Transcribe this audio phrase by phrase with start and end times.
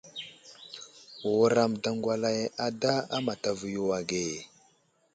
[1.31, 4.25] Wuram daŋgwalay ada a matavo yo age.